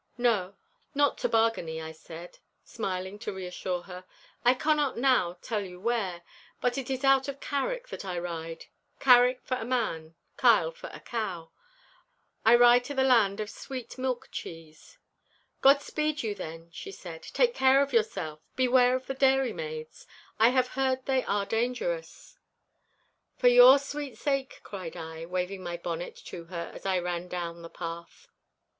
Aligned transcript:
'Not 0.17 1.19
to 1.19 1.29
Bargany,' 1.29 1.79
I 1.79 1.91
said, 1.91 2.39
smiling 2.63 3.19
to 3.19 3.31
reassure 3.31 3.83
her. 3.83 4.03
'I 4.43 4.55
cannot 4.55 4.97
now 4.97 5.37
tell 5.43 5.61
you 5.61 5.79
where, 5.79 6.23
but 6.59 6.75
it 6.75 6.89
is 6.89 7.03
out 7.03 7.27
of 7.27 7.39
Carrick 7.39 7.89
that 7.89 8.03
I 8.03 8.17
ride—Carrick 8.17 9.41
for 9.43 9.57
a 9.57 9.63
man—Kyle 9.63 10.71
for 10.71 10.87
a 10.91 11.01
cow. 11.01 11.51
I 12.43 12.55
ride 12.55 12.83
to 12.85 12.95
the 12.95 13.03
land 13.03 13.39
of 13.39 13.51
sweet 13.51 13.99
milk 13.99 14.29
cheese!' 14.31 14.97
'God 15.61 15.83
speed 15.83 16.23
you, 16.23 16.33
then,' 16.33 16.71
she 16.71 16.91
said. 16.91 17.21
'Take 17.21 17.53
care 17.53 17.83
of 17.83 17.93
yourself—beware 17.93 18.95
of 18.95 19.05
the 19.05 19.13
dairymaids. 19.13 20.07
I 20.39 20.49
have 20.49 20.69
heard 20.69 21.05
they 21.05 21.23
are 21.25 21.45
dangerous.' 21.45 22.39
'For 23.37 23.49
your 23.49 23.77
sweet 23.77 24.17
sake,' 24.17 24.61
cried 24.63 24.97
I, 24.97 25.27
waving 25.27 25.61
my 25.61 25.77
bonnet 25.77 26.15
to 26.25 26.45
her 26.45 26.71
as 26.73 26.87
I 26.87 26.97
ran 26.97 27.27
down 27.27 27.61
the 27.61 27.69
path. 27.69 28.27